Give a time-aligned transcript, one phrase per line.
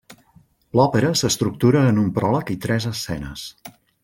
[0.79, 3.49] L'òpera s'estructura en un pròleg i tres escenes.